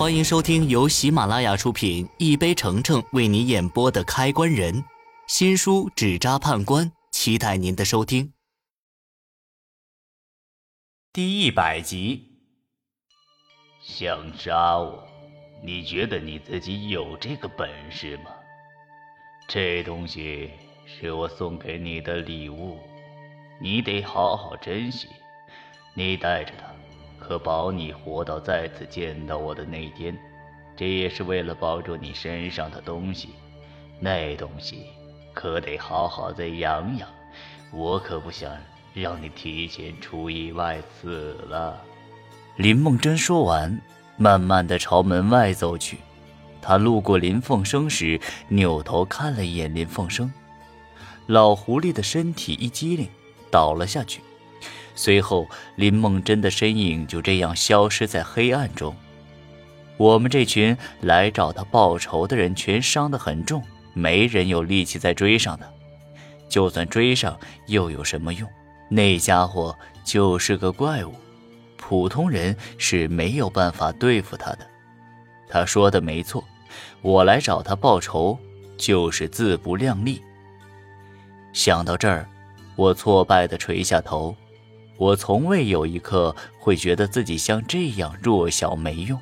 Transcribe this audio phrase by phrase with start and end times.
[0.00, 4.74] 欢迎收听由喜马拉雅出品、一杯橙橙为你演播的《开关人》
[5.28, 8.32] 新书《纸扎判官》，期待您的收听。
[11.12, 12.30] 第一百集，
[13.82, 15.06] 想杀我？
[15.62, 18.30] 你觉得你自己有这个本事吗？
[19.46, 20.50] 这东西
[20.86, 22.78] 是我送给你的礼物，
[23.60, 25.08] 你得好好珍惜。
[25.92, 26.69] 你带着它。
[27.30, 30.18] 可保你活到再次见到我的那天，
[30.76, 33.28] 这也是为了保住你身上的东西。
[34.00, 34.86] 那东西
[35.32, 37.08] 可得好好再养养，
[37.72, 38.50] 我可不想
[38.92, 41.80] 让你提前出意外死了。
[42.56, 43.80] 林梦真说完，
[44.16, 45.98] 慢慢的朝门外走去。
[46.60, 50.32] 他路过林凤生时，扭头看了一眼林凤生，
[51.28, 53.08] 老狐狸的身体一激灵，
[53.52, 54.20] 倒了下去。
[54.94, 58.94] 随后，林梦真的身影就这样消失在黑暗中。
[59.96, 65.66] 我们这群来找他报仇的人全伤得很重，没人有力气再追上他。
[66.48, 68.48] 就算追上，又有什么用？
[68.88, 71.14] 那家伙就是个怪物，
[71.76, 74.66] 普通人是没有办法对付他的。
[75.48, 76.42] 他说的没错，
[77.02, 78.38] 我来找他报仇，
[78.76, 80.22] 就是自不量力。
[81.52, 82.28] 想到这儿，
[82.74, 84.34] 我挫败地垂下头。
[85.00, 89.18] 我从未有一刻会觉得自己像这样弱小没用。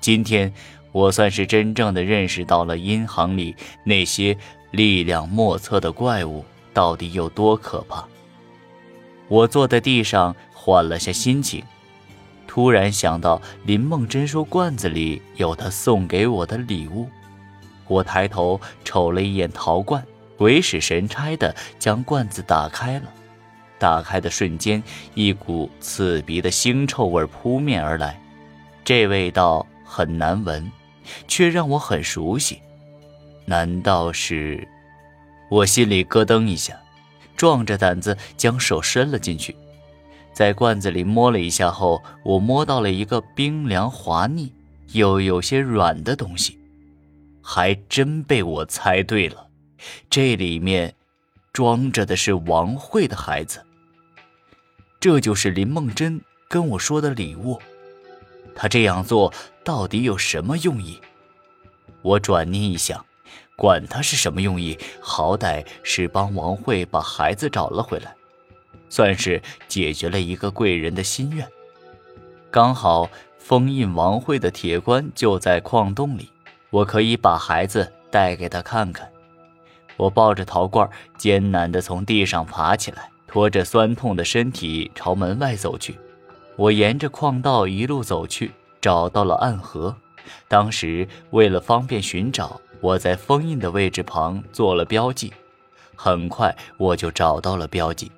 [0.00, 0.54] 今天，
[0.92, 4.38] 我算是真正的认识到了阴行里那些
[4.70, 8.06] 力量莫测的怪物到底有多可怕。
[9.26, 11.64] 我坐在地上缓了下心情，
[12.46, 17.08] 突然想到林梦真说罐子里有她送给我的礼物。
[17.88, 20.06] 我抬头瞅了一眼陶罐，
[20.36, 23.12] 鬼使神差的将罐子打开了。
[23.78, 24.82] 打开的瞬间，
[25.14, 28.20] 一股刺鼻的腥臭味扑面而来。
[28.84, 30.70] 这味道很难闻，
[31.26, 32.60] 却让我很熟悉。
[33.44, 34.66] 难道是？
[35.50, 36.78] 我心里咯噔一下，
[37.36, 39.56] 壮着胆子将手伸了进去，
[40.32, 44.52] 在罐子里摸了一下后，我摸到了一个冰凉滑腻
[44.92, 46.58] 又有些软的东西。
[47.42, 49.48] 还真被我猜对了，
[50.10, 50.94] 这里面
[51.50, 53.64] 装着的是王慧的孩子。
[55.00, 57.60] 这就是林梦真跟我说的礼物，
[58.54, 59.32] 他这样做
[59.62, 61.00] 到底有什么用意？
[62.02, 63.04] 我转念一想，
[63.54, 68.12] 管他是什么用意，好歹是帮王慧把孩子找了回来，
[68.88, 71.46] 算是解决了一个贵人的心愿。
[72.50, 73.08] 刚好
[73.38, 76.28] 封印王慧的铁棺就在矿洞里，
[76.70, 79.08] 我可以把孩子带给他看看。
[79.96, 83.10] 我抱着陶罐，艰难地从地上爬起来。
[83.28, 85.98] 拖着酸痛的身体朝门外走去，
[86.56, 88.50] 我沿着矿道一路走去，
[88.80, 89.94] 找到了暗河。
[90.48, 95.32] 当时为了方便寻找，我在封印的位置旁做了标记。
[95.94, 98.10] 很快我就找到了标记。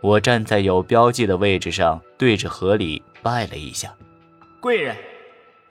[0.00, 3.94] 我站在有标记的位置上，对着河里拜了一下
[4.60, 4.96] ：“贵人，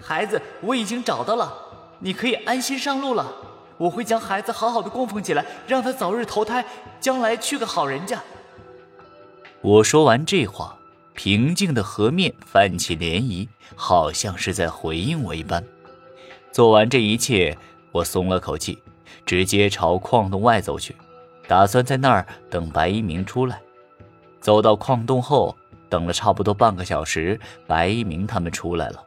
[0.02, 1.54] 孩子我已经找到了，
[2.00, 3.34] 你可以安心上路了。
[3.78, 6.64] 我会将孩子好好的供奉起来，让他早日投胎，
[7.02, 8.22] 将来去个好人家。”
[9.66, 10.78] 我说完这话，
[11.16, 15.64] 平静的河面泛起涟漪，好像是在回应我一般。
[16.52, 17.58] 做完这一切，
[17.92, 18.78] 我松了口气，
[19.26, 20.96] 直接朝矿洞外走去，
[21.48, 23.60] 打算在那儿等白一鸣出来。
[24.40, 25.58] 走到矿洞后，
[25.90, 29.04] 等了差不多半个小时，白一鸣他们出来了。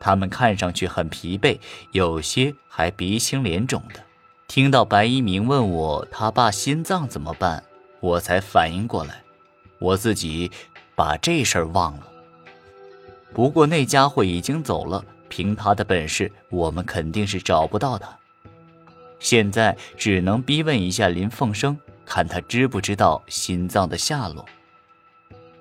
[0.00, 1.56] 他们看上去很疲惫，
[1.92, 4.00] 有些还鼻青脸肿的。
[4.48, 7.62] 听到白一鸣问我他爸心脏怎么办，
[8.00, 9.22] 我才反应过来。
[9.80, 10.48] 我自己
[10.94, 12.06] 把这事儿忘了。
[13.34, 18.16] 不过那家伙已经走了，凭他的本事，我们肯定是找不到他。
[19.18, 24.44] 现在只能逼问一下林凤生，看他知不知道心脏的下落。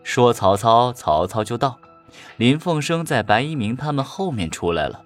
[0.03, 1.79] 说曹操，曹操就到。
[2.37, 5.01] 林凤生在白一鸣他们后面出来了，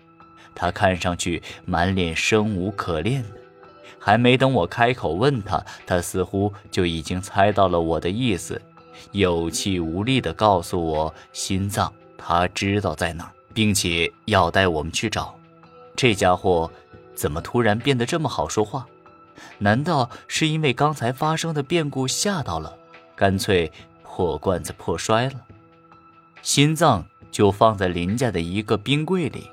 [0.56, 3.30] 他看上去满脸生无可恋的。
[4.00, 8.62] 还没等我开口问他，他似乎就已经猜到了我的意思。
[9.12, 15.36] 有气无力地告诉我：“心脏，他知道在哪儿，并且要带我们去找。”
[15.96, 16.72] 这家伙
[17.14, 18.86] 怎么突然变得这么好说话？
[19.58, 22.76] 难道是因为刚才发生的变故吓到了，
[23.16, 23.72] 干脆
[24.04, 25.36] 破罐子破摔了？
[26.42, 29.50] 心脏就放在林家的一个冰柜里。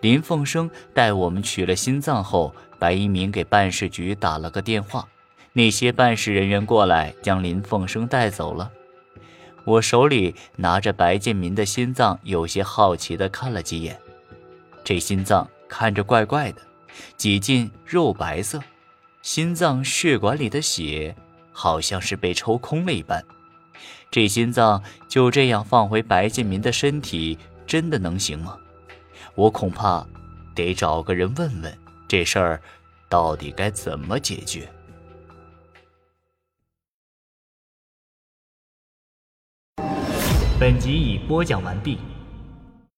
[0.00, 5.06] 林凤生带我们取了心脏后，白一鸣给办事局打了个电话，
[5.52, 8.70] 那些办事人员过来将林凤生带走了。
[9.64, 13.98] 我手里拿着白建民的心脏，有些好奇地看了几眼。
[14.82, 16.62] 这心脏看着怪怪的，
[17.16, 18.60] 几近肉白色，
[19.20, 21.14] 心脏血管里的血
[21.52, 23.22] 好像是被抽空了一般。
[24.10, 28.56] 这心脏就这样放回白建民的身体，真的能行吗？
[29.34, 30.06] 我恐怕
[30.54, 31.78] 得找个人问问，
[32.08, 32.62] 这事儿
[33.08, 34.66] 到底该怎么解决。
[40.60, 41.98] 本集已播讲完毕。